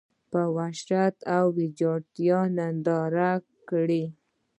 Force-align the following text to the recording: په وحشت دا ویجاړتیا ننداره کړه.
په 0.31 0.41
وحشت 0.55 0.89
دا 1.25 1.37
ویجاړتیا 1.57 2.39
ننداره 2.57 3.31
کړه. 3.69 4.05